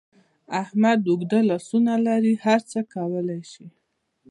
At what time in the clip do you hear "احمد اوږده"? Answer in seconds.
0.61-1.39